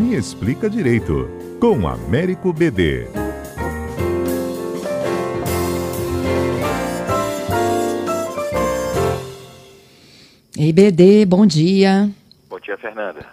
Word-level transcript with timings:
Me 0.00 0.16
Explica 0.16 0.70
Direito, 0.70 1.28
com 1.60 1.86
Américo 1.86 2.54
BD. 2.54 3.06
Ei, 10.56 10.72
BD, 10.72 11.26
bom 11.26 11.44
dia. 11.44 12.10
Bom 12.48 12.58
dia, 12.58 12.78
Fernanda. 12.78 13.26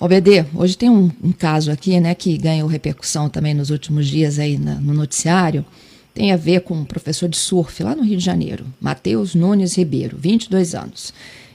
Ô, 0.00 0.08
BD, 0.08 0.46
hoje 0.54 0.74
tem 0.74 0.88
um, 0.88 1.10
um, 1.22 1.32
caso 1.32 1.70
aqui, 1.70 2.00
né, 2.00 2.14
que 2.14 2.38
ganhou 2.38 2.66
repercussão 2.66 3.28
também 3.28 3.52
nos 3.52 3.68
últimos 3.68 4.06
dias 4.08 4.38
aí 4.38 4.56
na, 4.56 4.76
no 4.76 4.94
noticiário. 4.94 5.66
Tem 6.14 6.32
a 6.32 6.36
ver 6.38 6.62
com 6.62 6.72
um 6.72 6.84
professor 6.86 7.28
de 7.28 7.36
surf 7.36 7.82
lá 7.82 7.94
no 7.94 8.02
Rio 8.02 8.16
de 8.16 8.24
Janeiro, 8.24 8.64
Matheus 8.80 9.34
Nunes 9.34 9.76
Ribeiro, 9.76 10.16
22 10.16 10.74
anos. 10.74 11.12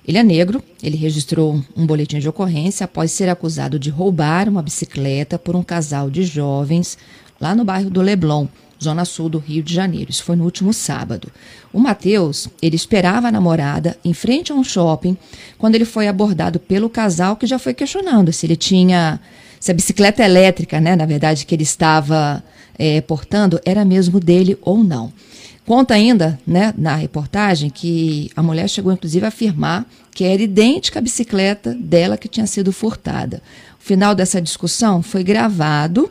Ele 0.08 0.18
é 0.18 0.24
negro, 0.24 0.64
ele 0.82 0.96
registrou 0.96 1.62
um 1.76 1.86
boletim 1.86 2.20
de 2.20 2.30
ocorrência 2.30 2.86
após 2.86 3.12
ser 3.12 3.28
acusado 3.28 3.78
de 3.78 3.90
roubar 3.90 4.48
uma 4.48 4.62
bicicleta 4.62 5.38
por 5.38 5.56
um 5.56 5.62
casal 5.62 6.10
de 6.10 6.24
jovens 6.24 6.98
lá 7.42 7.54
no 7.54 7.66
bairro 7.66 7.90
do 7.90 8.02
Leblon, 8.02 8.48
zona 8.82 9.04
sul 9.04 9.28
do 9.28 9.38
Rio 9.38 9.62
de 9.62 9.74
Janeiro. 9.74 10.10
Isso 10.10 10.24
foi 10.24 10.38
no 10.38 10.46
último 10.46 10.72
sábado. 10.72 11.30
O 11.74 11.80
Matheus, 11.80 12.48
ele 12.62 12.78
esperava 12.78 13.28
a 13.28 13.32
namorada 13.32 13.98
em 14.06 14.14
frente 14.14 14.52
a 14.52 14.56
um 14.56 14.64
shopping 14.64 15.18
quando 15.58 15.76
ele 15.76 15.86
foi 15.86 16.08
abordado 16.08 16.58
pelo 16.58 16.90
casal 16.90 17.36
que 17.36 17.46
já 17.46 17.60
foi 17.60 17.74
questionando 17.74 18.32
se 18.32 18.46
ele 18.46 18.56
tinha 18.56 19.20
se 19.60 19.72
a 19.72 19.74
bicicleta 19.74 20.24
elétrica, 20.24 20.80
né, 20.80 20.96
na 20.96 21.06
verdade, 21.06 21.46
que 21.46 21.54
ele 21.54 21.64
estava 21.64 22.44
é, 22.78 23.02
portando 23.02 23.60
era 23.66 23.84
mesmo 23.84 24.20
dele 24.20 24.58
ou 24.62 24.84
não. 24.84 25.12
Conta 25.68 25.96
ainda, 25.96 26.40
né, 26.48 26.74
na 26.78 26.96
reportagem, 26.96 27.70
que 27.70 28.32
a 28.38 28.42
mulher 28.42 28.70
chegou 28.70 28.94
inclusive 28.94 29.26
a 29.26 29.28
afirmar 29.28 29.86
que 30.16 30.24
era 30.24 30.42
idêntica 30.42 31.00
à 31.00 31.02
bicicleta 31.02 31.76
dela 31.76 32.18
que 32.18 32.30
tinha 32.30 32.48
sido 32.48 32.72
furtada. 32.72 33.44
O 33.78 33.84
final 33.84 34.16
dessa 34.16 34.42
discussão 34.42 35.04
foi 35.04 35.26
gravado, 35.26 36.10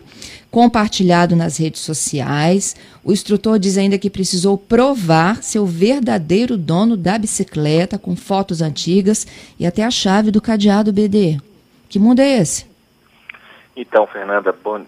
compartilhado 0.50 1.34
nas 1.34 1.56
redes 1.56 1.80
sociais. 1.80 2.76
O 3.02 3.10
instrutor 3.10 3.58
diz 3.58 3.78
ainda 3.78 3.96
que 3.96 4.10
precisou 4.10 4.58
provar 4.58 5.42
seu 5.42 5.64
verdadeiro 5.64 6.58
dono 6.58 6.94
da 6.94 7.16
bicicleta 7.16 7.98
com 7.98 8.14
fotos 8.14 8.60
antigas 8.60 9.26
e 9.58 9.64
até 9.64 9.82
a 9.82 9.90
chave 9.90 10.30
do 10.30 10.40
cadeado 10.40 10.92
BD. 10.92 11.40
Que 11.88 11.98
mundo 11.98 12.20
é 12.20 12.40
esse? 12.40 12.66
Então, 13.74 14.06
Fernanda, 14.06 14.54
bom, 14.62 14.84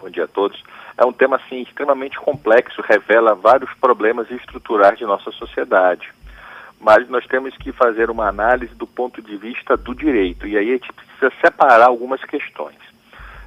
bom 0.00 0.10
dia 0.10 0.24
a 0.24 0.28
todos 0.28 0.60
é 1.00 1.04
um 1.04 1.12
tema 1.14 1.36
assim 1.36 1.62
extremamente 1.62 2.18
complexo, 2.18 2.82
revela 2.82 3.34
vários 3.34 3.72
problemas 3.80 4.30
estruturais 4.30 4.98
de 4.98 5.06
nossa 5.06 5.30
sociedade. 5.32 6.12
Mas 6.78 7.08
nós 7.08 7.26
temos 7.26 7.56
que 7.56 7.72
fazer 7.72 8.10
uma 8.10 8.28
análise 8.28 8.74
do 8.74 8.86
ponto 8.86 9.22
de 9.22 9.34
vista 9.38 9.78
do 9.78 9.94
direito 9.94 10.46
e 10.46 10.58
aí 10.58 10.68
a 10.68 10.72
gente 10.72 10.92
precisa 10.92 11.32
separar 11.40 11.86
algumas 11.86 12.22
questões. 12.24 12.76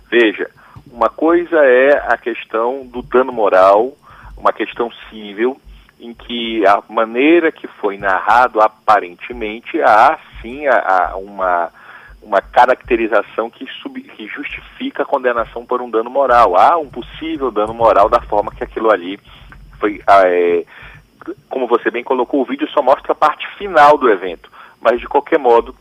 Veja, 0.10 0.50
uma 0.92 1.10
coisa 1.10 1.58
é 1.64 2.12
a 2.12 2.18
questão 2.18 2.88
do 2.88 3.04
dano 3.04 3.32
moral, 3.32 3.96
uma 4.36 4.52
questão 4.52 4.92
civil, 5.10 5.62
em 6.00 6.12
que 6.12 6.66
a 6.66 6.82
maneira 6.90 7.52
que 7.52 7.68
foi 7.68 8.00
narrado 8.00 8.62
aparentemente 8.62 9.80
há 9.80 10.18
sim 10.42 10.66
a, 10.66 11.12
a 11.12 11.18
uma 11.18 11.72
uma 12.24 12.42
caracterização 12.42 13.50
que, 13.50 13.66
sub, 13.82 14.02
que 14.02 14.28
justifica 14.28 15.04
a 15.04 15.06
condenação 15.06 15.66
por 15.66 15.82
um 15.82 15.90
dano 15.90 16.10
moral. 16.10 16.58
Há 16.58 16.78
um 16.78 16.90
possível 16.90 17.52
dano 17.52 17.74
moral 17.74 18.10
da 18.10 18.22
forma 18.22 18.52
que 18.52 18.64
aquilo 18.64 18.92
ali 18.92 19.20
foi. 19.80 20.02
Ah, 20.08 20.24
é, 20.26 20.66
como 21.50 21.68
você 21.68 21.92
bem 21.92 22.04
colocou, 22.04 22.42
o 22.42 22.46
vídeo 22.46 22.68
só 22.70 22.82
mostra 22.82 23.12
a 23.12 23.16
parte 23.16 23.48
final 23.58 23.98
do 23.98 24.10
evento, 24.10 24.50
mas 24.82 25.00
de 25.00 25.08
qualquer 25.08 25.40
modo 25.40 25.76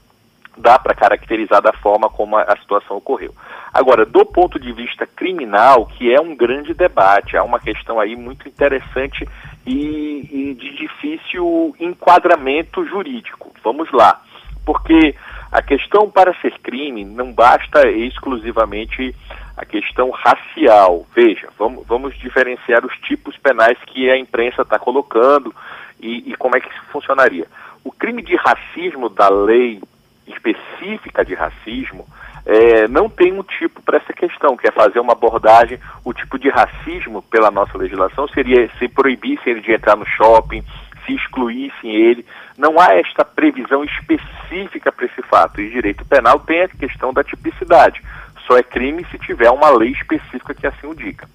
dá 0.56 0.78
para 0.78 0.94
caracterizar 0.94 1.62
da 1.62 1.72
forma 1.72 2.08
como 2.08 2.36
a, 2.36 2.42
a, 2.42 2.56
situação 2.58 2.96
ocorreu. 2.96 3.34
Agora, 3.72 4.04
do 4.04 4.24
ponto 4.24 4.58
de 4.58 4.70
vista 4.72 5.06
criminal, 5.06 5.86
que 5.86 6.12
é 6.12 6.20
um 6.20 6.36
grande 6.36 6.74
debate, 6.74 7.36
há 7.36 7.42
uma 7.42 7.58
questão 7.58 7.98
aí 7.98 8.14
muito 8.14 8.46
interessante 8.46 9.26
e, 9.66 10.28
e 10.30 10.54
de 10.54 10.76
difícil 10.76 11.74
enquadramento 11.80 12.84
jurídico. 12.84 13.50
Vamos 13.64 13.90
lá, 13.92 14.20
porque 14.64 15.14
a 15.52 15.60
questão 15.60 16.10
para 16.10 16.34
ser 16.40 16.58
crime 16.60 17.04
não 17.04 17.30
basta 17.30 17.86
exclusivamente 17.90 19.14
a 19.54 19.66
questão 19.66 20.10
racial. 20.10 21.06
Veja, 21.14 21.48
vamos, 21.58 21.86
vamos 21.86 22.18
diferenciar 22.18 22.86
os 22.86 22.96
tipos 23.00 23.36
penais 23.36 23.76
que 23.86 24.10
a 24.10 24.16
imprensa 24.16 24.62
está 24.62 24.78
colocando 24.78 25.54
e, 26.00 26.32
e 26.32 26.36
como 26.36 26.56
é 26.56 26.60
que 26.60 26.68
isso 26.68 26.82
funcionaria. 26.90 27.46
O 27.84 27.92
crime 27.92 28.22
de 28.22 28.34
racismo 28.34 29.10
da 29.10 29.28
lei 29.28 29.82
específica 30.26 31.22
de 31.22 31.34
racismo 31.34 32.06
é, 32.46 32.88
não 32.88 33.08
tem 33.08 33.32
um 33.38 33.42
tipo 33.42 33.82
para 33.82 33.98
essa 33.98 34.12
questão, 34.12 34.56
que 34.56 34.66
é 34.66 34.72
fazer 34.72 35.00
uma 35.00 35.12
abordagem. 35.12 35.78
O 36.02 36.14
tipo 36.14 36.38
de 36.38 36.48
racismo, 36.48 37.22
pela 37.22 37.50
nossa 37.50 37.76
legislação, 37.76 38.26
seria 38.28 38.70
se 38.78 38.88
proibisse 38.88 39.50
ele 39.50 39.60
de 39.60 39.72
entrar 39.72 39.96
no 39.96 40.06
shopping, 40.06 40.64
se 41.04 41.14
excluíssem 41.14 41.90
ele. 41.90 42.26
Não 42.56 42.78
há 42.78 42.94
esta 42.94 43.24
previsão 43.24 43.84
específica 43.84 44.92
para 44.92 45.06
esse 45.06 45.22
fato. 45.22 45.60
E 45.60 45.70
direito 45.70 46.04
penal 46.04 46.40
tem 46.40 46.62
a 46.62 46.68
questão 46.68 47.12
da 47.12 47.24
tipicidade. 47.24 48.02
Só 48.46 48.56
é 48.56 48.62
crime 48.62 49.06
se 49.10 49.18
tiver 49.18 49.50
uma 49.50 49.70
lei 49.70 49.90
específica 49.90 50.54
que 50.54 50.66
assim 50.66 50.86
o 50.86 50.94
diga. 50.94 51.26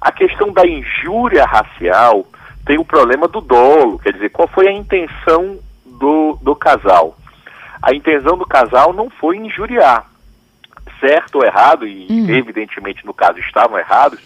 A 0.00 0.12
questão 0.12 0.52
da 0.52 0.66
injúria 0.66 1.44
racial 1.44 2.26
tem 2.64 2.78
o 2.78 2.84
problema 2.84 3.28
do 3.28 3.40
dolo, 3.40 3.98
quer 3.98 4.12
dizer, 4.12 4.30
qual 4.30 4.48
foi 4.48 4.68
a 4.68 4.72
intenção 4.72 5.58
do, 5.84 6.38
do 6.42 6.54
casal? 6.54 7.16
A 7.82 7.94
intenção 7.94 8.38
do 8.38 8.46
casal 8.46 8.92
não 8.92 9.10
foi 9.10 9.36
injuriar. 9.36 10.06
Certo 11.00 11.36
ou 11.36 11.44
errado, 11.44 11.86
e 11.86 12.06
hum. 12.10 12.30
evidentemente 12.30 13.04
no 13.04 13.12
caso 13.12 13.38
estavam 13.38 13.78
errados, 13.78 14.20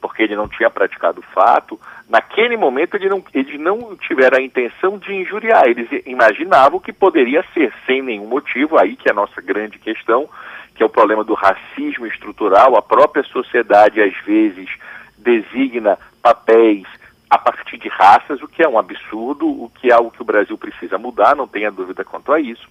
porque 0.00 0.22
ele 0.22 0.34
não 0.34 0.48
tinha 0.48 0.70
praticado 0.70 1.20
o 1.20 1.34
fato, 1.34 1.78
naquele 2.08 2.56
momento 2.56 2.94
ele 2.94 3.08
não, 3.08 3.22
eles 3.34 3.60
não 3.60 3.96
tiveram 3.96 4.38
a 4.38 4.42
intenção 4.42 4.98
de 4.98 5.12
injuriar, 5.12 5.66
eles 5.66 5.88
imaginavam 6.06 6.80
que 6.80 6.92
poderia 6.92 7.44
ser 7.52 7.72
sem 7.86 8.02
nenhum 8.02 8.26
motivo, 8.26 8.78
aí 8.78 8.96
que 8.96 9.08
é 9.08 9.12
a 9.12 9.14
nossa 9.14 9.40
grande 9.40 9.78
questão, 9.78 10.28
que 10.74 10.82
é 10.82 10.86
o 10.86 10.90
problema 10.90 11.22
do 11.22 11.34
racismo 11.34 12.06
estrutural, 12.06 12.76
a 12.76 12.82
própria 12.82 13.22
sociedade 13.24 14.00
às 14.00 14.16
vezes 14.24 14.68
designa 15.18 15.98
papéis 16.22 16.86
a 17.28 17.38
partir 17.38 17.78
de 17.78 17.88
raças, 17.88 18.42
o 18.42 18.48
que 18.48 18.62
é 18.62 18.68
um 18.68 18.78
absurdo, 18.78 19.46
o 19.46 19.70
que 19.70 19.90
é 19.90 19.92
algo 19.92 20.10
que 20.10 20.22
o 20.22 20.24
Brasil 20.24 20.58
precisa 20.58 20.98
mudar, 20.98 21.36
não 21.36 21.46
tenha 21.46 21.70
dúvida 21.70 22.04
quanto 22.04 22.32
a 22.32 22.40
isso. 22.40 22.68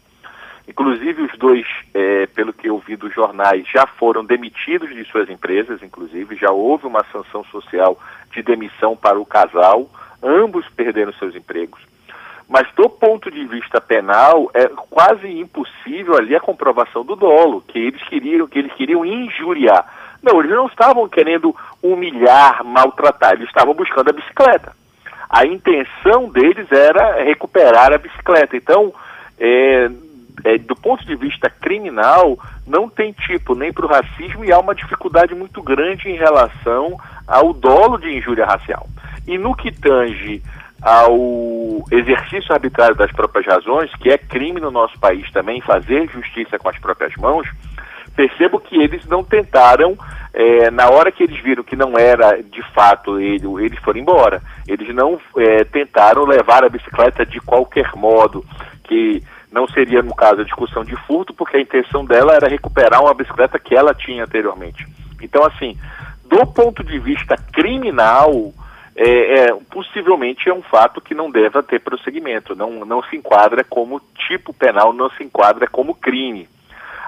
Inclusive, 0.69 1.23
os 1.23 1.35
dois, 1.39 1.65
é, 1.95 2.27
pelo 2.27 2.53
que 2.53 2.69
eu 2.69 2.77
vi 2.77 2.95
dos 2.95 3.11
jornais, 3.11 3.67
já 3.67 3.87
foram 3.87 4.23
demitidos 4.23 4.93
de 4.93 5.03
suas 5.05 5.27
empresas, 5.27 5.81
inclusive, 5.81 6.35
já 6.35 6.51
houve 6.51 6.85
uma 6.85 7.03
sanção 7.11 7.43
social 7.45 7.97
de 8.31 8.43
demissão 8.43 8.95
para 8.95 9.19
o 9.19 9.25
casal, 9.25 9.89
ambos 10.21 10.69
perderam 10.69 11.11
seus 11.13 11.35
empregos. 11.35 11.81
Mas 12.47 12.67
do 12.75 12.87
ponto 12.87 13.31
de 13.31 13.45
vista 13.45 13.81
penal, 13.81 14.51
é 14.53 14.67
quase 14.67 15.27
impossível 15.39 16.15
ali 16.15 16.35
a 16.35 16.39
comprovação 16.39 17.03
do 17.03 17.15
dolo, 17.15 17.63
que 17.67 17.79
eles 17.79 18.03
queriam, 18.03 18.45
que 18.47 18.59
eles 18.59 18.73
queriam 18.73 19.03
injuriar. 19.03 20.17
Não, 20.21 20.39
eles 20.39 20.51
não 20.51 20.67
estavam 20.67 21.09
querendo 21.09 21.55
humilhar, 21.81 22.63
maltratar, 22.63 23.33
eles 23.33 23.47
estavam 23.47 23.73
buscando 23.73 24.09
a 24.09 24.13
bicicleta. 24.13 24.75
A 25.27 25.47
intenção 25.47 26.29
deles 26.29 26.71
era 26.71 27.23
recuperar 27.23 27.91
a 27.91 27.97
bicicleta. 27.97 28.55
Então, 28.55 28.93
é, 29.39 29.89
é, 30.43 30.57
do 30.57 30.75
ponto 30.75 31.05
de 31.05 31.15
vista 31.15 31.49
criminal, 31.49 32.37
não 32.65 32.89
tem 32.89 33.13
tipo 33.13 33.55
nem 33.55 33.71
para 33.71 33.85
o 33.85 33.89
racismo 33.89 34.43
e 34.45 34.51
há 34.51 34.59
uma 34.59 34.75
dificuldade 34.75 35.33
muito 35.35 35.61
grande 35.61 36.09
em 36.09 36.15
relação 36.15 36.97
ao 37.27 37.53
dolo 37.53 37.97
de 37.97 38.15
injúria 38.17 38.45
racial. 38.45 38.87
E 39.27 39.37
no 39.37 39.55
que 39.55 39.71
tange 39.71 40.41
ao 40.81 41.83
exercício 41.91 42.53
arbitrário 42.53 42.95
das 42.95 43.11
próprias 43.11 43.45
razões, 43.45 43.91
que 43.95 44.09
é 44.09 44.17
crime 44.17 44.61
no 44.61 44.71
nosso 44.71 44.97
país 44.99 45.29
também 45.31 45.61
fazer 45.61 46.09
justiça 46.09 46.57
com 46.57 46.69
as 46.69 46.79
próprias 46.79 47.13
mãos, 47.17 47.47
percebo 48.15 48.59
que 48.59 48.75
eles 48.75 49.05
não 49.05 49.23
tentaram, 49.23 49.97
é, 50.33 50.71
na 50.71 50.89
hora 50.89 51.11
que 51.11 51.23
eles 51.23 51.41
viram 51.41 51.63
que 51.63 51.75
não 51.75 51.97
era 51.97 52.41
de 52.41 52.61
fato 52.73 53.19
ele, 53.19 53.45
eles 53.63 53.79
foram 53.79 53.99
embora. 53.99 54.41
Eles 54.67 54.93
não 54.93 55.19
é, 55.37 55.63
tentaram 55.63 56.25
levar 56.25 56.63
a 56.63 56.69
bicicleta 56.69 57.25
de 57.25 57.39
qualquer 57.39 57.91
modo, 57.95 58.43
que 58.83 59.23
não 59.51 59.67
seria, 59.67 60.01
no 60.01 60.15
caso, 60.15 60.41
a 60.41 60.45
discussão 60.45 60.83
de 60.83 60.95
furto, 61.05 61.33
porque 61.33 61.57
a 61.57 61.61
intenção 61.61 62.05
dela 62.05 62.33
era 62.33 62.47
recuperar 62.47 63.01
uma 63.01 63.13
bicicleta 63.13 63.59
que 63.59 63.75
ela 63.75 63.93
tinha 63.93 64.23
anteriormente. 64.23 64.85
Então, 65.21 65.43
assim, 65.43 65.77
do 66.25 66.45
ponto 66.45 66.83
de 66.83 66.99
vista 66.99 67.35
criminal, 67.51 68.53
é, 68.95 69.39
é, 69.39 69.55
possivelmente 69.71 70.49
é 70.49 70.53
um 70.53 70.61
fato 70.61 71.01
que 71.01 71.15
não 71.15 71.31
deve 71.31 71.61
ter 71.63 71.79
prosseguimento, 71.79 72.55
não, 72.55 72.85
não 72.85 73.01
se 73.03 73.15
enquadra 73.15 73.63
como 73.63 74.01
tipo 74.27 74.53
penal, 74.53 74.93
não 74.93 75.09
se 75.11 75.23
enquadra 75.23 75.67
como 75.67 75.95
crime. 75.95 76.47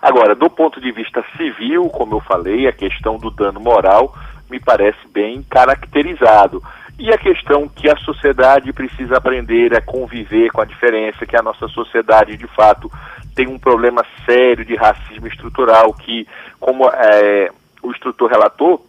Agora, 0.02 0.34
do 0.34 0.50
ponto 0.50 0.82
de 0.82 0.92
vista 0.92 1.24
civil, 1.38 1.88
como 1.90 2.16
eu 2.16 2.20
falei, 2.22 2.68
a 2.68 2.72
questão 2.72 3.18
do 3.18 3.30
dano 3.30 3.60
moral 3.60 4.16
me 4.50 4.60
parece 4.60 5.00
bem 5.10 5.44
caracterizado. 5.44 6.62
E 7.02 7.12
a 7.12 7.18
questão 7.18 7.68
que 7.68 7.90
a 7.90 7.98
sociedade 7.98 8.72
precisa 8.72 9.18
aprender 9.18 9.76
a 9.76 9.82
conviver 9.82 10.52
com 10.52 10.62
a 10.62 10.66
diferença, 10.66 11.26
que 11.26 11.36
a 11.36 11.42
nossa 11.42 11.68
sociedade, 11.68 12.38
de 12.38 12.46
fato, 12.46 12.92
tem 13.36 13.48
um 13.48 13.58
problema 13.58 14.06
sério 14.24 14.64
de 14.64 14.76
racismo 14.76 15.26
estrutural, 15.26 15.92
que, 15.96 16.28
como 16.60 16.88
é, 16.88 17.50
o 17.82 17.90
instrutor 17.90 18.30
relatou, 18.30 18.86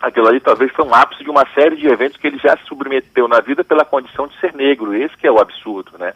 aquilo 0.00 0.28
ali 0.28 0.40
talvez 0.40 0.72
foi 0.72 0.86
um 0.86 0.94
ápice 0.94 1.22
de 1.22 1.28
uma 1.28 1.46
série 1.54 1.76
de 1.76 1.86
eventos 1.86 2.16
que 2.16 2.28
ele 2.28 2.38
já 2.38 2.56
se 2.56 2.64
submeteu 2.64 3.28
na 3.28 3.40
vida 3.40 3.62
pela 3.62 3.84
condição 3.84 4.26
de 4.26 4.40
ser 4.40 4.54
negro. 4.54 4.94
Esse 4.94 5.14
que 5.18 5.26
é 5.26 5.30
o 5.30 5.38
absurdo, 5.38 5.98
né? 5.98 6.14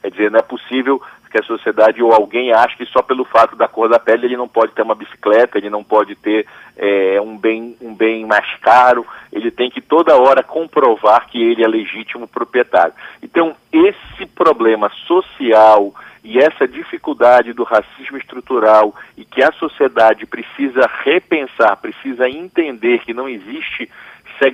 Quer 0.00 0.10
dizer, 0.10 0.30
não 0.30 0.38
é 0.38 0.42
possível 0.42 1.00
que 1.36 1.38
a 1.38 1.42
sociedade 1.42 2.02
ou 2.02 2.12
alguém 2.12 2.52
ache 2.52 2.76
que 2.76 2.86
só 2.86 3.02
pelo 3.02 3.24
fato 3.24 3.56
da 3.56 3.68
cor 3.68 3.88
da 3.88 3.98
pele 3.98 4.26
ele 4.26 4.36
não 4.36 4.48
pode 4.48 4.72
ter 4.72 4.82
uma 4.82 4.94
bicicleta, 4.94 5.58
ele 5.58 5.68
não 5.68 5.84
pode 5.84 6.14
ter 6.14 6.46
é, 6.76 7.20
um, 7.20 7.36
bem, 7.36 7.76
um 7.80 7.94
bem 7.94 8.24
mais 8.24 8.46
caro, 8.60 9.06
ele 9.32 9.50
tem 9.50 9.70
que 9.70 9.80
toda 9.80 10.16
hora 10.16 10.42
comprovar 10.42 11.26
que 11.28 11.42
ele 11.42 11.62
é 11.62 11.68
legítimo 11.68 12.26
proprietário. 12.26 12.94
Então, 13.22 13.54
esse 13.72 14.26
problema 14.34 14.90
social 15.06 15.92
e 16.24 16.38
essa 16.38 16.66
dificuldade 16.66 17.52
do 17.52 17.62
racismo 17.62 18.16
estrutural 18.16 18.94
e 19.16 19.24
que 19.24 19.42
a 19.42 19.52
sociedade 19.52 20.26
precisa 20.26 20.90
repensar, 21.04 21.76
precisa 21.76 22.28
entender 22.28 23.00
que 23.00 23.14
não 23.14 23.28
existe, 23.28 23.88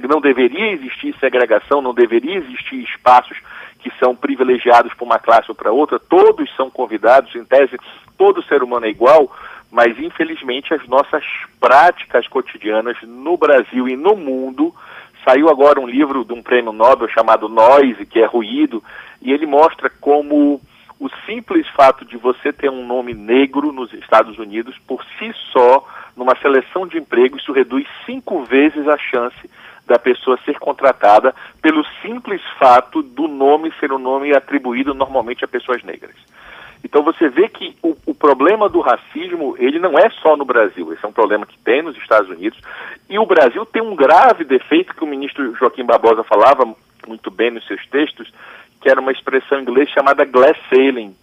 não 0.08 0.20
deveria 0.20 0.72
existir 0.72 1.14
segregação, 1.18 1.80
não 1.80 1.94
deveria 1.94 2.36
existir 2.36 2.82
espaços 2.82 3.38
que 3.82 3.92
são 3.98 4.14
privilegiados 4.14 4.94
por 4.94 5.04
uma 5.04 5.18
classe 5.18 5.50
ou 5.50 5.54
para 5.54 5.72
outra, 5.72 5.98
todos 5.98 6.48
são 6.56 6.70
convidados, 6.70 7.34
em 7.34 7.44
tese, 7.44 7.76
todo 8.16 8.42
ser 8.44 8.62
humano 8.62 8.86
é 8.86 8.90
igual, 8.90 9.30
mas 9.70 9.98
infelizmente 9.98 10.72
as 10.72 10.86
nossas 10.86 11.24
práticas 11.58 12.28
cotidianas 12.28 12.96
no 13.02 13.36
Brasil 13.36 13.88
e 13.88 13.96
no 13.96 14.14
mundo. 14.14 14.74
Saiu 15.24 15.48
agora 15.48 15.80
um 15.80 15.86
livro 15.86 16.24
de 16.24 16.32
um 16.32 16.42
prêmio 16.42 16.72
Nobel 16.72 17.08
chamado 17.08 17.48
Noise, 17.48 18.06
que 18.06 18.20
é 18.20 18.26
ruído, 18.26 18.82
e 19.20 19.32
ele 19.32 19.46
mostra 19.46 19.90
como 20.00 20.60
o 20.98 21.08
simples 21.26 21.66
fato 21.68 22.04
de 22.04 22.16
você 22.16 22.52
ter 22.52 22.70
um 22.70 22.86
nome 22.86 23.14
negro 23.14 23.72
nos 23.72 23.92
Estados 23.92 24.38
Unidos, 24.38 24.76
por 24.86 25.04
si 25.18 25.32
só, 25.52 25.84
numa 26.16 26.36
seleção 26.36 26.86
de 26.86 26.98
emprego, 26.98 27.36
isso 27.36 27.52
reduz 27.52 27.86
cinco 28.06 28.44
vezes 28.44 28.86
a 28.86 28.96
chance 28.98 29.50
da 29.86 29.98
pessoa 29.98 30.38
ser 30.44 30.58
contratada 30.58 31.34
pelo 31.60 31.84
simples 32.00 32.40
fato 32.58 33.02
do 33.02 33.26
nome 33.26 33.72
ser 33.80 33.92
um 33.92 33.98
nome 33.98 34.34
atribuído 34.34 34.94
normalmente 34.94 35.44
a 35.44 35.48
pessoas 35.48 35.82
negras. 35.82 36.14
Então 36.84 37.02
você 37.02 37.28
vê 37.28 37.48
que 37.48 37.76
o, 37.82 37.96
o, 38.06 38.14
problema 38.14 38.68
do 38.68 38.80
racismo, 38.80 39.54
ele 39.58 39.78
não 39.78 39.96
é 39.98 40.10
só 40.10 40.36
no 40.36 40.44
Brasil, 40.44 40.92
esse 40.92 41.04
é 41.04 41.08
um 41.08 41.12
problema 41.12 41.46
que 41.46 41.58
tem 41.58 41.80
nos 41.80 41.96
Estados 41.96 42.28
Unidos, 42.28 42.58
e 43.08 43.18
o 43.18 43.26
Brasil 43.26 43.64
tem 43.64 43.80
um 43.80 43.94
grave 43.94 44.44
defeito 44.44 44.94
que 44.94 45.04
o 45.04 45.06
ministro 45.06 45.54
Joaquim 45.54 45.84
Barbosa 45.84 46.24
falava 46.24 46.64
muito 47.06 47.30
bem 47.30 47.50
nos 47.50 47.66
seus 47.66 47.86
textos, 47.86 48.32
que 48.80 48.90
era 48.90 49.00
uma 49.00 49.12
expressão 49.12 49.58
em 49.58 49.62
inglês 49.62 49.88
chamada 49.90 50.24
glass 50.24 50.56
ceiling, 50.68 51.14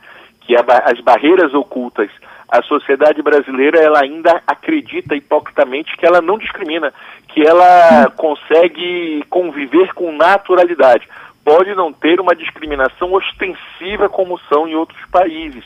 que 0.50 0.56
as 0.56 1.00
barreiras 1.02 1.54
ocultas 1.54 2.10
a 2.52 2.64
sociedade 2.64 3.22
brasileira 3.22 3.80
ela 3.80 4.02
ainda 4.02 4.42
acredita 4.48 5.16
hipocritamente 5.16 5.96
que 5.96 6.04
ela 6.04 6.20
não 6.20 6.40
discrimina, 6.40 6.92
que 7.28 7.46
ela 7.46 8.10
consegue 8.18 9.24
conviver 9.30 9.94
com 9.94 10.12
naturalidade. 10.12 11.08
Pode 11.44 11.74
não 11.74 11.92
ter 11.92 12.20
uma 12.20 12.36
discriminação 12.36 13.14
ostensiva 13.14 14.10
como 14.10 14.40
são 14.50 14.68
em 14.68 14.76
outros 14.76 15.04
países, 15.12 15.64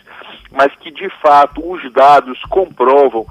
mas 0.51 0.73
que 0.75 0.91
de 0.91 1.09
fato 1.21 1.61
os 1.69 1.91
dados 1.91 2.39
comprovam 2.49 3.25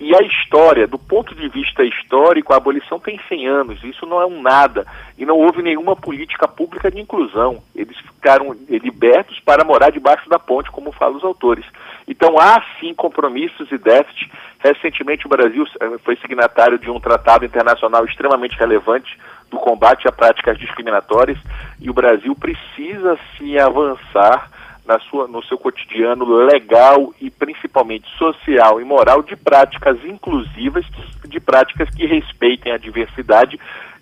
e 0.00 0.14
a 0.14 0.20
história, 0.22 0.86
do 0.86 0.96
ponto 0.96 1.34
de 1.34 1.48
vista 1.48 1.82
histórico, 1.82 2.52
a 2.52 2.56
abolição 2.56 3.00
tem 3.00 3.18
100 3.28 3.48
anos, 3.48 3.82
isso 3.82 4.06
não 4.06 4.20
é 4.22 4.26
um 4.26 4.40
nada. 4.40 4.86
E 5.18 5.26
não 5.26 5.36
houve 5.36 5.60
nenhuma 5.60 5.96
política 5.96 6.46
pública 6.46 6.88
de 6.88 7.00
inclusão. 7.00 7.60
Eles 7.74 7.96
ficaram 7.98 8.54
libertos 8.68 9.40
para 9.40 9.64
morar 9.64 9.90
debaixo 9.90 10.28
da 10.28 10.38
ponte, 10.38 10.70
como 10.70 10.92
falam 10.92 11.16
os 11.16 11.24
autores. 11.24 11.64
Então 12.06 12.38
há 12.38 12.62
sim 12.78 12.94
compromissos 12.94 13.72
e 13.72 13.76
déficit. 13.76 14.30
Recentemente 14.60 15.26
o 15.26 15.28
Brasil 15.28 15.66
eh, 15.80 15.98
foi 16.04 16.14
signatário 16.16 16.78
de 16.78 16.88
um 16.88 17.00
tratado 17.00 17.44
internacional 17.44 18.04
extremamente 18.04 18.56
relevante 18.56 19.18
do 19.50 19.58
combate 19.58 20.06
a 20.06 20.12
práticas 20.12 20.58
discriminatórias 20.58 21.38
e 21.80 21.88
o 21.88 21.94
Brasil 21.94 22.34
precisa 22.34 23.18
sim 23.36 23.58
avançar 23.58 24.50
na 24.86 24.98
sua, 25.00 25.28
no 25.28 25.42
seu 25.44 25.58
cotidiano 25.58 26.24
legal 26.24 27.12
e 27.20 27.30
principalmente 27.30 28.08
social 28.16 28.80
e 28.80 28.84
moral 28.84 29.22
de 29.22 29.36
práticas 29.36 30.02
inclusivas, 30.04 30.84
de 31.26 31.38
práticas 31.38 31.90
que 31.90 32.06
respeitem 32.06 32.72
a 32.72 32.78
diversidade 32.78 33.60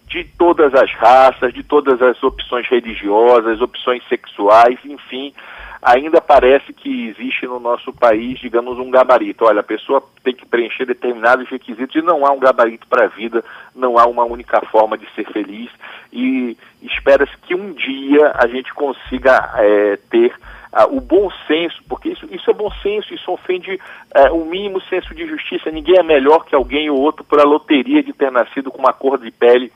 de 0.09 0.23
todas 0.39 0.73
as 0.75 0.93
raças, 0.95 1.53
de 1.53 1.65
todas 1.65 2.01
as 2.01 2.23
opções 2.23 2.69
religiosas, 2.69 3.61
opções 3.61 4.03
sexuais, 4.09 4.79
enfim, 4.85 5.35
ainda 5.83 6.21
parece 6.21 6.73
que 6.73 7.09
existe 7.09 7.47
no 7.47 7.61
nosso 7.61 7.93
país, 7.93 8.39
digamos, 8.39 8.79
um 8.79 8.91
gabarito. 8.91 9.45
Olha, 9.45 9.61
a 9.61 9.65
pessoa 9.65 10.03
tem 10.23 10.35
que 10.35 10.47
preencher 10.47 10.87
determinados 10.87 11.49
requisitos 11.49 11.97
e 11.97 12.03
não 12.03 12.27
há 12.27 12.33
um 12.33 12.39
gabarito 12.39 12.87
para 12.87 13.05
a 13.05 13.09
vida, 13.09 13.45
não 13.75 13.99
há 13.99 14.07
uma 14.07 14.25
única 14.25 14.61
forma 14.67 14.97
de 14.97 15.07
ser 15.15 15.27
feliz 15.33 15.71
e 16.13 16.57
espera-se 16.83 17.37
que 17.39 17.55
um 17.55 17.73
dia 17.73 18.33
a 18.35 18.47
gente 18.47 18.73
consiga 18.75 19.53
é, 19.57 19.99
ter 20.11 20.35
ah, 20.73 20.87
o 20.87 21.01
bom 21.01 21.31
senso, 21.47 21.83
porque 21.89 22.11
isso, 22.11 22.27
isso 22.31 22.51
é 22.51 22.53
bom 22.53 22.71
senso, 22.83 23.15
isso 23.15 23.31
ofende 23.31 23.81
eh, 24.15 24.31
o 24.31 24.45
mínimo 24.45 24.79
senso 24.83 25.15
de 25.15 25.27
justiça. 25.27 25.71
Ninguém 25.71 25.97
é 25.99 26.03
melhor 26.03 26.45
que 26.45 26.55
alguém 26.55 26.91
ou 26.91 27.01
outro 27.01 27.25
por 27.25 27.41
a 27.41 27.45
loteria 27.45 28.03
de 28.03 28.13
ter 28.13 28.31
nascido 28.31 28.71
com 28.71 28.79
uma 28.79 28.93
cor 28.93 29.19
de 29.19 29.31
pele 29.31 29.73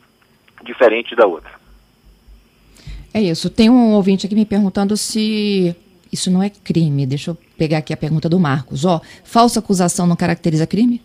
diferente 0.62 1.16
da 1.16 1.26
outra. 1.26 1.50
É 3.14 3.20
isso. 3.22 3.48
Tem 3.48 3.70
um 3.70 3.92
ouvinte 3.94 4.26
aqui 4.26 4.34
me 4.34 4.44
perguntando 4.44 4.94
se 4.94 5.74
isso 6.12 6.30
não 6.30 6.42
é 6.42 6.50
crime. 6.50 7.06
Deixa 7.06 7.30
eu 7.30 7.38
pegar 7.56 7.78
aqui 7.78 7.92
a 7.92 7.96
pergunta 7.96 8.28
do 8.28 8.38
Marcos. 8.38 8.84
Ó, 8.84 9.00
falsa 9.24 9.60
acusação 9.60 10.06
não 10.06 10.16
caracteriza 10.16 10.66
crime? 10.66 11.02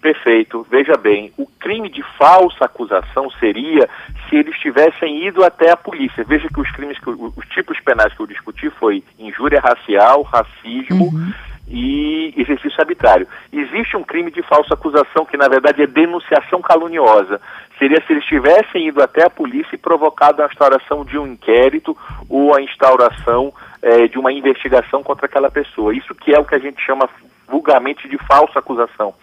Perfeito. 0.00 0.66
Veja 0.70 0.96
bem, 0.96 1.32
o 1.36 1.46
crime 1.46 1.90
de 1.90 2.02
falsa 2.16 2.64
acusação 2.64 3.28
seria 3.32 3.88
se 4.28 4.36
eles 4.36 4.56
tivessem 4.58 5.26
ido 5.26 5.44
até 5.44 5.70
a 5.70 5.76
polícia. 5.76 6.24
Veja 6.24 6.48
que 6.48 6.60
os 6.60 6.70
crimes, 6.70 6.98
que, 6.98 7.10
os 7.10 7.46
tipos 7.48 7.80
penais 7.80 8.14
que 8.14 8.20
eu 8.20 8.26
discuti 8.26 8.70
foi 8.70 9.02
injúria 9.18 9.60
racial, 9.60 10.22
racismo 10.22 11.06
uhum. 11.06 11.32
E 11.70 12.34
exercício 12.36 12.80
arbitrário. 12.80 13.26
Existe 13.52 13.96
um 13.96 14.02
crime 14.02 14.30
de 14.30 14.42
falsa 14.42 14.74
acusação 14.74 15.24
que 15.24 15.36
na 15.36 15.48
verdade 15.48 15.82
é 15.82 15.86
denunciação 15.86 16.60
caluniosa. 16.60 17.40
Seria 17.78 18.02
se 18.04 18.12
eles 18.12 18.24
tivessem 18.24 18.88
ido 18.88 19.02
até 19.02 19.24
a 19.24 19.30
polícia 19.30 19.74
e 19.74 19.78
provocado 19.78 20.42
a 20.42 20.46
instauração 20.46 21.04
de 21.04 21.18
um 21.18 21.26
inquérito 21.26 21.96
ou 22.28 22.54
a 22.56 22.62
instauração 22.62 23.52
é, 23.80 24.08
de 24.08 24.18
uma 24.18 24.32
investigação 24.32 25.02
contra 25.02 25.26
aquela 25.26 25.50
pessoa. 25.50 25.94
Isso 25.94 26.14
que 26.14 26.34
é 26.34 26.38
o 26.38 26.44
que 26.44 26.54
a 26.54 26.58
gente 26.58 26.80
chama 26.84 27.08
vulgarmente 27.46 28.08
de 28.08 28.18
falsa 28.18 28.58
acusação. 28.58 29.14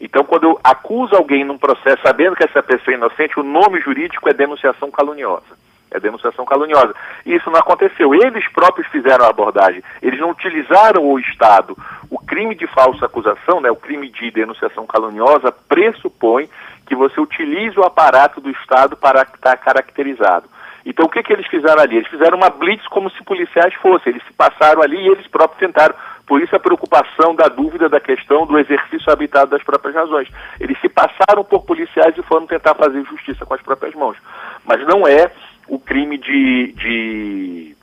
Então, 0.00 0.24
quando 0.24 0.44
eu 0.44 0.60
acuso 0.62 1.14
alguém 1.14 1.44
num 1.44 1.58
processo 1.58 2.02
sabendo 2.02 2.36
que 2.36 2.44
essa 2.44 2.62
pessoa 2.62 2.94
é 2.94 2.96
inocente, 2.96 3.38
o 3.38 3.42
nome 3.42 3.80
jurídico 3.80 4.28
é 4.28 4.34
denunciação 4.34 4.90
caluniosa. 4.90 5.56
É 5.92 6.00
denunciação 6.00 6.44
caluniosa. 6.44 6.94
E 7.24 7.34
isso 7.34 7.50
não 7.50 7.58
aconteceu. 7.58 8.14
Eles 8.14 8.46
próprios 8.48 8.88
fizeram 8.88 9.24
a 9.24 9.28
abordagem. 9.28 9.82
Eles 10.00 10.18
não 10.18 10.30
utilizaram 10.30 11.04
o 11.04 11.18
Estado. 11.18 11.76
O 12.10 12.18
crime 12.18 12.54
de 12.54 12.66
falsa 12.66 13.06
acusação, 13.06 13.60
né, 13.60 13.70
o 13.70 13.76
crime 13.76 14.08
de 14.08 14.30
denunciação 14.30 14.86
caluniosa, 14.86 15.52
pressupõe 15.68 16.48
que 16.86 16.94
você 16.94 17.20
utilize 17.20 17.78
o 17.78 17.84
aparato 17.84 18.40
do 18.40 18.50
Estado 18.50 18.96
para 18.96 19.22
estar 19.22 19.56
caracterizado. 19.56 20.48
Então, 20.84 21.06
o 21.06 21.08
que, 21.08 21.22
que 21.22 21.32
eles 21.32 21.46
fizeram 21.46 21.80
ali? 21.80 21.96
Eles 21.96 22.08
fizeram 22.08 22.36
uma 22.36 22.50
blitz 22.50 22.86
como 22.88 23.08
se 23.10 23.22
policiais 23.22 23.72
fossem. 23.74 24.12
Eles 24.12 24.22
se 24.26 24.32
passaram 24.32 24.82
ali 24.82 24.96
e 24.96 25.08
eles 25.08 25.26
próprios 25.28 25.60
tentaram 25.60 25.94
por 26.26 26.40
isso 26.40 26.54
a 26.54 26.60
preocupação 26.60 27.34
da 27.34 27.48
dúvida 27.48 27.88
da 27.88 28.00
questão 28.00 28.46
do 28.46 28.58
exercício 28.58 29.12
habitado 29.12 29.50
das 29.50 29.62
próprias 29.62 29.94
razões. 29.94 30.28
Eles 30.58 30.78
se 30.80 30.88
passaram 30.88 31.44
por 31.44 31.62
policiais 31.64 32.16
e 32.16 32.22
foram 32.22 32.46
tentar 32.46 32.74
fazer 32.74 33.04
justiça 33.04 33.44
com 33.44 33.54
as 33.54 33.62
próprias 33.62 33.94
mãos. 33.94 34.16
Mas 34.64 34.84
não 34.86 35.06
é 35.06 35.30
o 35.68 35.78
crime 35.78 36.18
de, 36.18 36.72
de 36.72 37.76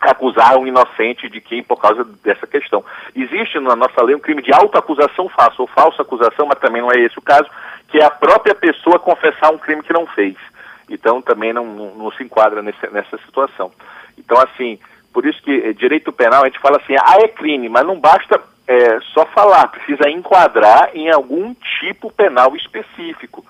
acusar 0.00 0.56
um 0.56 0.66
inocente 0.66 1.28
de 1.28 1.40
quem 1.40 1.62
por 1.62 1.80
causa 1.80 2.04
dessa 2.24 2.46
questão. 2.46 2.84
Existe 3.14 3.58
na 3.60 3.76
nossa 3.76 4.02
lei 4.02 4.14
um 4.14 4.20
crime 4.20 4.42
de 4.42 4.52
autoacusação 4.52 5.28
falsa 5.28 5.56
ou 5.58 5.66
falsa 5.66 6.02
acusação, 6.02 6.46
mas 6.46 6.58
também 6.58 6.82
não 6.82 6.90
é 6.90 6.98
esse 7.00 7.18
o 7.18 7.22
caso, 7.22 7.48
que 7.88 7.98
é 7.98 8.04
a 8.04 8.10
própria 8.10 8.54
pessoa 8.54 8.98
confessar 8.98 9.52
um 9.52 9.58
crime 9.58 9.82
que 9.82 9.92
não 9.92 10.06
fez. 10.06 10.36
Então 10.88 11.20
também 11.20 11.52
não, 11.52 11.66
não, 11.66 11.94
não 11.94 12.12
se 12.12 12.22
enquadra 12.22 12.62
nesse, 12.62 12.86
nessa 12.90 13.18
situação. 13.18 13.70
Então, 14.18 14.38
assim, 14.38 14.78
por 15.12 15.26
isso 15.26 15.42
que 15.42 15.50
eh, 15.50 15.72
direito 15.72 16.12
penal 16.12 16.42
a 16.42 16.46
gente 16.46 16.58
fala 16.58 16.78
assim, 16.78 16.94
ah, 16.98 17.18
é 17.20 17.28
crime, 17.28 17.68
mas 17.68 17.86
não 17.86 17.98
basta 17.98 18.40
é, 18.66 19.00
só 19.12 19.26
falar, 19.26 19.68
precisa 19.68 20.08
enquadrar 20.08 20.90
em 20.94 21.10
algum 21.10 21.54
tipo 21.80 22.10
penal 22.12 22.54
específico. 22.54 23.44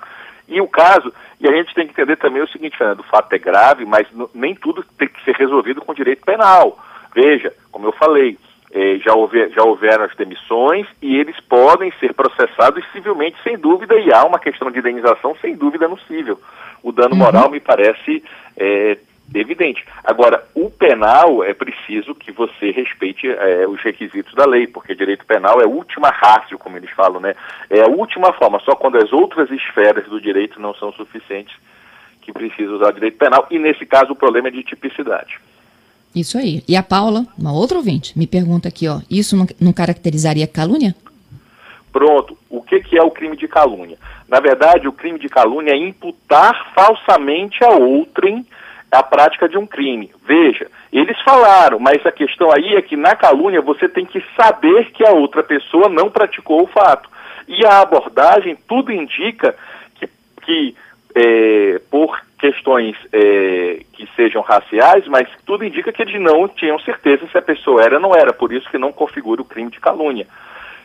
E 0.50 0.60
o 0.60 0.66
caso, 0.66 1.12
e 1.40 1.48
a 1.48 1.52
gente 1.52 1.72
tem 1.74 1.86
que 1.86 1.92
entender 1.92 2.16
também 2.16 2.42
o 2.42 2.48
seguinte, 2.48 2.76
Fernando, 2.76 3.00
o 3.00 3.04
fato 3.04 3.32
é 3.32 3.38
grave, 3.38 3.84
mas 3.84 4.06
nem 4.34 4.54
tudo 4.54 4.84
tem 4.98 5.08
que 5.08 5.24
ser 5.24 5.36
resolvido 5.36 5.80
com 5.80 5.94
direito 5.94 6.26
penal. 6.26 6.76
Veja, 7.14 7.54
como 7.70 7.86
eu 7.86 7.92
falei, 7.92 8.36
é, 8.72 8.98
já, 8.98 9.14
houver, 9.14 9.50
já 9.50 9.62
houveram 9.62 10.04
as 10.04 10.14
demissões 10.16 10.86
e 11.00 11.16
eles 11.16 11.38
podem 11.40 11.92
ser 12.00 12.14
processados 12.14 12.84
civilmente, 12.92 13.36
sem 13.44 13.56
dúvida, 13.56 13.94
e 13.98 14.12
há 14.12 14.24
uma 14.24 14.40
questão 14.40 14.70
de 14.70 14.80
indenização, 14.80 15.36
sem 15.40 15.56
dúvida, 15.56 15.86
no 15.86 15.98
cível. 16.00 16.38
O 16.82 16.90
dano 16.90 17.14
uhum. 17.14 17.20
moral 17.20 17.48
me 17.48 17.60
parece 17.60 18.22
é, 18.56 18.98
evidente. 19.34 19.84
Agora, 20.02 20.44
o 20.54 20.70
penal 20.70 21.44
é 21.44 21.54
preciso 21.54 22.14
que 22.14 22.32
você 22.32 22.70
respeite 22.70 23.28
é, 23.28 23.66
os 23.68 23.80
requisitos 23.80 24.34
da 24.34 24.44
lei, 24.44 24.66
porque 24.66 24.94
direito 24.94 25.24
penal 25.24 25.60
é 25.60 25.64
a 25.64 25.68
última 25.68 26.10
rácio, 26.10 26.58
como 26.58 26.76
eles 26.76 26.90
falam, 26.90 27.20
né? 27.20 27.34
É 27.68 27.82
a 27.82 27.88
última 27.88 28.32
forma, 28.32 28.58
só 28.60 28.74
quando 28.74 28.96
as 28.96 29.12
outras 29.12 29.50
esferas 29.50 30.06
do 30.08 30.20
direito 30.20 30.60
não 30.60 30.74
são 30.74 30.92
suficientes 30.92 31.54
que 32.22 32.32
precisa 32.32 32.72
usar 32.72 32.88
o 32.88 32.92
direito 32.94 33.18
penal, 33.18 33.46
e 33.50 33.58
nesse 33.58 33.86
caso 33.86 34.12
o 34.12 34.16
problema 34.16 34.48
é 34.48 34.50
de 34.50 34.62
tipicidade. 34.62 35.38
Isso 36.14 36.36
aí. 36.36 36.62
E 36.68 36.76
a 36.76 36.82
Paula, 36.82 37.24
uma 37.38 37.52
outra 37.52 37.76
ouvinte, 37.76 38.18
me 38.18 38.26
pergunta 38.26 38.68
aqui, 38.68 38.88
ó, 38.88 39.00
isso 39.08 39.36
não, 39.36 39.46
não 39.60 39.72
caracterizaria 39.72 40.46
calúnia? 40.46 40.94
Pronto. 41.92 42.36
O 42.48 42.62
que, 42.62 42.80
que 42.80 42.98
é 42.98 43.02
o 43.02 43.10
crime 43.10 43.36
de 43.36 43.48
calúnia? 43.48 43.98
Na 44.28 44.40
verdade, 44.40 44.86
o 44.86 44.92
crime 44.92 45.18
de 45.18 45.28
calúnia 45.28 45.72
é 45.72 45.76
imputar 45.76 46.72
falsamente 46.74 47.64
a 47.64 47.70
outrem 47.70 48.46
a 48.90 49.02
prática 49.02 49.48
de 49.48 49.56
um 49.56 49.66
crime. 49.66 50.10
Veja, 50.24 50.66
eles 50.92 51.20
falaram, 51.22 51.78
mas 51.78 52.04
a 52.04 52.10
questão 52.10 52.50
aí 52.50 52.74
é 52.74 52.82
que 52.82 52.96
na 52.96 53.14
calúnia 53.14 53.60
você 53.60 53.88
tem 53.88 54.04
que 54.04 54.22
saber 54.36 54.90
que 54.92 55.06
a 55.06 55.12
outra 55.12 55.42
pessoa 55.42 55.88
não 55.88 56.10
praticou 56.10 56.62
o 56.62 56.66
fato. 56.66 57.08
E 57.46 57.64
a 57.64 57.80
abordagem, 57.80 58.56
tudo 58.68 58.92
indica 58.92 59.54
que, 59.94 60.08
que 60.42 60.76
é, 61.14 61.80
por 61.90 62.20
questões 62.38 62.96
é, 63.12 63.80
que 63.92 64.08
sejam 64.16 64.40
raciais, 64.40 65.06
mas 65.06 65.28
tudo 65.44 65.64
indica 65.64 65.92
que 65.92 66.02
eles 66.02 66.20
não 66.20 66.48
tinham 66.48 66.78
certeza 66.80 67.26
se 67.30 67.36
a 67.36 67.42
pessoa 67.42 67.82
era 67.82 67.96
ou 67.96 68.00
não 68.00 68.14
era, 68.14 68.32
por 68.32 68.52
isso 68.52 68.68
que 68.70 68.78
não 68.78 68.92
configura 68.92 69.42
o 69.42 69.44
crime 69.44 69.70
de 69.70 69.78
calúnia. 69.78 70.26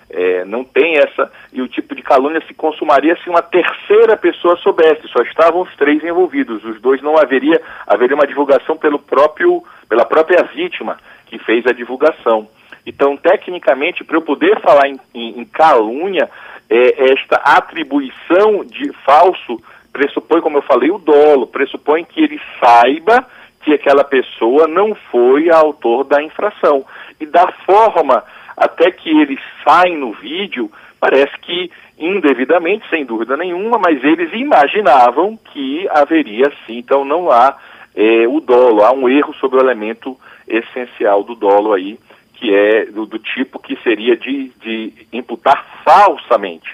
É, 0.09 0.45
não 0.45 0.63
tem 0.63 0.97
essa. 0.97 1.31
E 1.51 1.61
o 1.61 1.67
tipo 1.67 1.95
de 1.95 2.01
calúnia 2.01 2.41
se 2.47 2.53
consumaria 2.53 3.17
se 3.23 3.29
uma 3.29 3.41
terceira 3.41 4.15
pessoa 4.15 4.55
soubesse. 4.57 5.07
Só 5.07 5.21
estavam 5.23 5.61
os 5.61 5.75
três 5.75 6.03
envolvidos. 6.03 6.63
Os 6.63 6.79
dois 6.79 7.01
não 7.01 7.17
haveria. 7.17 7.61
Haveria 7.87 8.15
uma 8.15 8.27
divulgação 8.27 8.77
pelo 8.77 8.99
próprio, 8.99 9.63
pela 9.89 10.05
própria 10.05 10.43
vítima 10.43 10.97
que 11.25 11.39
fez 11.39 11.65
a 11.65 11.71
divulgação. 11.71 12.47
Então, 12.85 13.17
tecnicamente, 13.17 14.03
para 14.03 14.17
eu 14.17 14.21
poder 14.21 14.61
falar 14.61 14.87
em, 14.87 14.99
em, 15.13 15.39
em 15.39 15.45
calúnia, 15.45 16.29
é, 16.69 17.11
esta 17.11 17.37
atribuição 17.37 18.63
de 18.63 18.91
falso 19.03 19.59
pressupõe, 19.91 20.41
como 20.41 20.57
eu 20.57 20.61
falei, 20.61 20.91
o 20.91 20.97
dolo, 20.97 21.47
pressupõe 21.47 22.03
que 22.03 22.21
ele 22.21 22.39
saiba 22.59 23.25
que 23.63 23.73
aquela 23.73 24.03
pessoa 24.03 24.67
não 24.67 24.93
foi 25.09 25.49
autor 25.49 26.03
da 26.03 26.21
infração. 26.21 26.85
E 27.19 27.25
da 27.25 27.47
forma 27.65 28.23
até 28.55 28.91
que 28.91 29.09
eles 29.09 29.39
saem 29.63 29.97
no 29.97 30.13
vídeo, 30.13 30.71
parece 30.99 31.37
que 31.39 31.71
indevidamente, 31.97 32.87
sem 32.89 33.05
dúvida 33.05 33.37
nenhuma, 33.37 33.77
mas 33.77 34.03
eles 34.03 34.31
imaginavam 34.33 35.37
que 35.51 35.87
haveria 35.89 36.51
sim, 36.65 36.77
então 36.77 37.05
não 37.05 37.31
há 37.31 37.55
é, 37.95 38.27
o 38.27 38.41
dolo, 38.41 38.83
há 38.83 38.91
um 38.91 39.07
erro 39.07 39.33
sobre 39.35 39.57
o 39.57 39.61
elemento 39.61 40.17
essencial 40.47 41.23
do 41.23 41.35
dolo 41.35 41.73
aí, 41.73 41.97
que 42.33 42.53
é 42.53 42.85
do, 42.87 43.05
do 43.05 43.17
tipo 43.17 43.59
que 43.59 43.77
seria 43.77 44.17
de, 44.17 44.51
de 44.61 44.93
imputar 45.13 45.65
falsamente. 45.83 46.69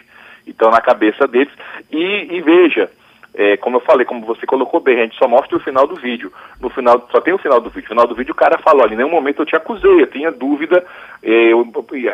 Então, 0.47 0.71
na 0.71 0.81
cabeça 0.81 1.27
deles. 1.27 1.53
E, 1.91 2.27
e 2.31 2.41
veja, 2.41 2.89
é, 3.33 3.55
como 3.57 3.77
eu 3.77 3.81
falei, 3.81 4.05
como 4.05 4.25
você 4.25 4.45
colocou 4.45 4.81
bem, 4.81 4.99
a 4.99 5.03
gente 5.03 5.17
só 5.17 5.27
mostra 5.27 5.55
o 5.55 5.61
final 5.61 5.87
do 5.87 5.95
vídeo. 5.95 6.31
No 6.59 6.69
final, 6.69 7.07
só 7.11 7.21
tem 7.21 7.33
o 7.33 7.37
final 7.37 7.61
do 7.61 7.69
vídeo. 7.69 7.83
No 7.83 7.95
final 7.95 8.07
do 8.07 8.15
vídeo 8.15 8.33
o 8.33 8.35
cara 8.35 8.57
fala, 8.57 8.83
olha, 8.83 8.93
em 8.93 8.97
nenhum 8.97 9.09
momento 9.09 9.41
eu 9.41 9.45
te 9.45 9.55
acusei, 9.55 10.01
eu 10.01 10.07
tinha 10.07 10.31
dúvida. 10.31 10.85
É, 11.23 11.53
eu, 11.53 11.65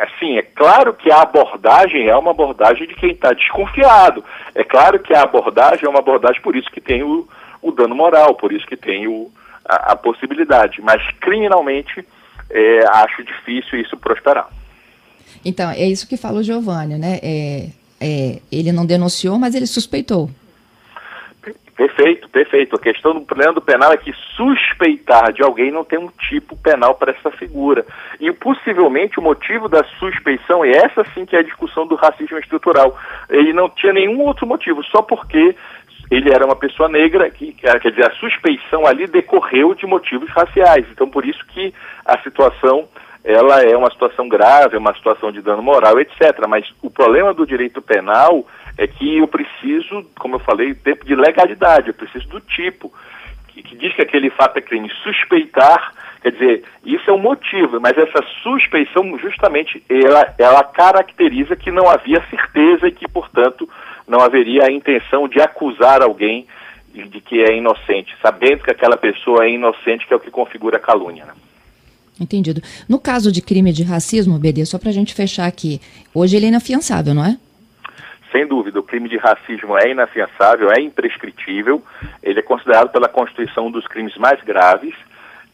assim, 0.02 0.38
é 0.38 0.42
claro 0.42 0.94
que 0.94 1.10
a 1.10 1.22
abordagem 1.22 2.08
é 2.08 2.16
uma 2.16 2.30
abordagem 2.30 2.86
de 2.86 2.94
quem 2.94 3.10
está 3.10 3.32
desconfiado. 3.32 4.24
É 4.54 4.62
claro 4.62 5.00
que 5.00 5.12
a 5.12 5.22
abordagem 5.22 5.86
é 5.86 5.88
uma 5.88 5.98
abordagem 5.98 6.40
por 6.40 6.54
isso 6.54 6.70
que 6.70 6.80
tem 6.80 7.02
o, 7.02 7.26
o 7.60 7.72
dano 7.72 7.96
moral, 7.96 8.34
por 8.34 8.52
isso 8.52 8.66
que 8.66 8.76
tem 8.76 9.08
o, 9.08 9.28
a, 9.64 9.92
a 9.92 9.96
possibilidade. 9.96 10.80
Mas 10.80 11.02
criminalmente 11.20 12.06
é, 12.48 12.84
acho 12.92 13.24
difícil 13.24 13.80
isso 13.80 13.96
prosperar. 13.96 14.48
Então, 15.44 15.70
é 15.70 15.84
isso 15.84 16.08
que 16.08 16.16
fala 16.16 16.38
o 16.38 16.42
Giovanni, 16.42 16.96
né? 16.96 17.18
É, 17.22 17.68
é, 18.00 18.38
ele 18.50 18.70
não 18.70 18.86
denunciou, 18.86 19.38
mas 19.38 19.54
ele 19.54 19.66
suspeitou. 19.66 20.30
Perfeito, 21.76 22.28
perfeito. 22.28 22.74
A 22.74 22.80
questão 22.80 23.14
do 23.14 23.20
plano 23.20 23.60
penal 23.60 23.92
é 23.92 23.96
que 23.96 24.12
suspeitar 24.36 25.32
de 25.32 25.42
alguém 25.42 25.70
não 25.70 25.84
tem 25.84 25.98
um 25.98 26.08
tipo 26.08 26.56
penal 26.56 26.94
para 26.96 27.12
essa 27.12 27.30
figura. 27.30 27.86
E 28.18 28.32
possivelmente 28.32 29.20
o 29.20 29.22
motivo 29.22 29.68
da 29.68 29.84
suspeição, 29.98 30.64
e 30.64 30.70
essa 30.70 31.04
sim 31.14 31.24
que 31.24 31.36
é 31.36 31.38
a 31.38 31.44
discussão 31.44 31.86
do 31.86 31.94
racismo 31.94 32.36
estrutural, 32.38 32.98
ele 33.30 33.52
não 33.52 33.68
tinha 33.68 33.92
nenhum 33.92 34.20
outro 34.22 34.46
motivo, 34.46 34.82
só 34.84 35.02
porque 35.02 35.54
ele 36.10 36.32
era 36.32 36.44
uma 36.44 36.56
pessoa 36.56 36.88
negra, 36.88 37.30
que, 37.30 37.52
quer 37.52 37.78
dizer, 37.78 38.06
a 38.06 38.14
suspeição 38.14 38.86
ali 38.86 39.06
decorreu 39.06 39.74
de 39.74 39.86
motivos 39.86 40.28
raciais. 40.30 40.86
Então, 40.90 41.08
por 41.08 41.24
isso 41.24 41.44
que 41.46 41.72
a 42.04 42.18
situação 42.22 42.88
ela 43.24 43.62
é 43.62 43.76
uma 43.76 43.90
situação 43.90 44.26
grave, 44.28 44.76
é 44.76 44.78
uma 44.78 44.94
situação 44.94 45.30
de 45.30 45.42
dano 45.42 45.62
moral, 45.62 46.00
etc. 46.00 46.46
Mas 46.48 46.64
o 46.82 46.88
problema 46.88 47.34
do 47.34 47.46
direito 47.46 47.82
penal 47.82 48.46
é 48.78 48.86
que 48.86 49.18
eu 49.18 49.26
preciso, 49.26 50.06
como 50.18 50.36
eu 50.36 50.40
falei, 50.40 50.72
tempo 50.72 51.04
de 51.04 51.16
legalidade, 51.16 51.88
eu 51.88 51.94
preciso 51.94 52.28
do 52.28 52.40
tipo, 52.40 52.92
que, 53.48 53.60
que, 53.60 53.76
diz 53.76 53.92
que 53.92 54.00
aquele 54.00 54.30
fato 54.30 54.56
é 54.56 54.60
crime. 54.60 54.88
Suspeitar, 55.02 55.92
quer 56.22 56.30
dizer, 56.30 56.64
isso 56.84 57.10
é 57.10 57.12
um 57.12 57.18
motivo, 57.18 57.80
mas 57.80 57.98
essa 57.98 58.24
suspeição, 58.40 59.18
justamente, 59.18 59.82
ela, 59.88 60.32
ela 60.38 60.62
caracteriza 60.62 61.56
que 61.56 61.72
não 61.72 61.88
havia 61.88 62.24
certeza 62.30 62.86
e 62.86 62.92
que, 62.92 63.08
portanto, 63.08 63.68
não 64.06 64.20
haveria 64.20 64.66
a 64.66 64.72
intenção 64.72 65.26
de 65.26 65.40
acusar 65.40 66.00
alguém 66.00 66.46
de, 66.94 67.20
que 67.20 67.42
é 67.42 67.56
inocente, 67.56 68.14
sabendo 68.22 68.62
que 68.62 68.70
aquela 68.70 68.96
pessoa 68.96 69.44
é 69.44 69.50
inocente, 69.50 70.06
que 70.06 70.12
é 70.14 70.16
o 70.16 70.20
que 70.20 70.30
configura 70.30 70.76
a 70.76 70.80
calúnia. 70.80 71.24
Né? 71.24 71.32
Entendido. 72.20 72.62
No 72.88 73.00
caso 73.00 73.32
de 73.32 73.42
crime 73.42 73.72
de 73.72 73.82
racismo, 73.82 74.38
BD, 74.38 74.64
só 74.66 74.78
para 74.78 74.90
a 74.90 74.92
gente 74.92 75.14
fechar 75.14 75.46
aqui, 75.46 75.80
hoje 76.14 76.36
ele 76.36 76.46
é 76.46 76.48
inafiançável, 76.48 77.12
não 77.12 77.24
é? 77.24 77.36
Sem 78.30 78.46
dúvida, 78.46 78.78
o 78.78 78.82
crime 78.82 79.08
de 79.08 79.16
racismo 79.16 79.76
é 79.78 79.90
inafiançável, 79.90 80.70
é 80.70 80.80
imprescritível, 80.80 81.82
ele 82.22 82.40
é 82.40 82.42
considerado 82.42 82.90
pela 82.90 83.08
Constituição 83.08 83.66
um 83.66 83.70
dos 83.70 83.86
crimes 83.86 84.16
mais 84.16 84.40
graves 84.42 84.94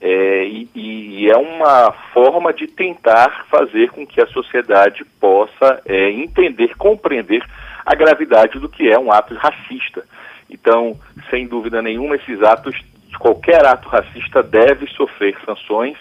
é, 0.01 0.45
e, 0.45 0.69
e, 0.75 1.31
é 1.31 1.37
uma 1.37 1.93
forma 2.13 2.53
de 2.53 2.67
tentar 2.67 3.47
fazer 3.49 3.91
com 3.91 4.07
que 4.07 4.21
a 4.21 4.27
sociedade 4.27 5.05
possa 5.21 5.81
é, 5.87 6.11
entender, 6.11 6.75
compreender 6.77 7.43
a 7.87 7.95
gravidade 7.95 8.59
do 8.59 8.69
que 8.69 8.91
é 8.91 8.99
um 8.99 9.13
ato 9.13 9.35
racista. 9.35 10.05
Então, 10.51 10.99
sem 11.31 11.47
dúvida 11.47 11.81
nenhuma, 11.81 12.17
esses 12.17 12.43
atos, 12.43 12.77
qualquer 13.19 13.65
ato 13.65 13.89
racista 13.89 14.43
deve 14.43 14.87
sofrer 14.89 15.37
sanções 15.45 15.97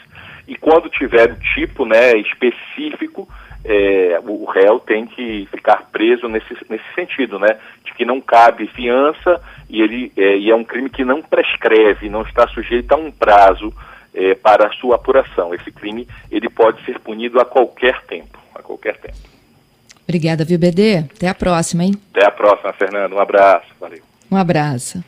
e 0.48 0.56
quando 0.56 0.90
tiver 0.90 1.32
o 1.32 1.40
tipo 1.56 1.86
né, 1.86 2.14
específico, 2.18 3.28
é, 3.66 4.20
o 4.26 4.46
réu 4.46 4.80
tem 4.80 5.06
que 5.06 5.48
ficar 5.52 5.90
preso 5.92 6.28
nesse, 6.28 6.54
nesse 6.70 6.84
sentido, 6.94 7.40
né? 7.40 7.58
De 7.86 7.94
que 7.94 8.06
não 8.06 8.20
cabe 8.20 8.68
fiança 8.68 9.42
e, 9.70 9.82
ele, 9.82 10.12
é, 10.18 10.38
e 10.38 10.52
é 10.52 10.56
um 10.56 10.64
crime 10.64 10.90
que 10.90 11.06
não 11.06 11.22
prescreve, 11.22 12.10
não 12.10 12.24
está 12.24 12.48
sujeito 12.48 12.92
a 12.92 12.98
um 12.98 13.12
prazo 13.12 13.74
é, 14.14 14.36
para 14.36 14.68
a 14.68 14.74
sua 14.74 14.96
apuração. 14.96 15.54
Esse 15.54 15.72
crime 15.72 16.08
ele 16.30 16.50
pode 16.50 16.84
ser 16.86 17.00
punido 17.00 17.40
a 17.40 17.46
qualquer 17.46 18.02
tempo, 18.02 18.38
a 18.54 18.62
qualquer 18.62 18.98
tempo. 18.98 19.18
Obrigada, 20.04 20.44
viu, 20.44 20.60
BD? 20.60 20.98
Até 20.98 21.30
a 21.30 21.34
próxima, 21.34 21.86
hein? 21.86 21.94
Até 22.14 22.26
a 22.26 22.32
próxima, 22.32 22.74
Fernando. 22.74 23.14
Um 23.14 23.20
abraço. 23.20 23.68
Valeu. 23.80 24.02
Um 24.30 24.36
abraço. 24.36 25.02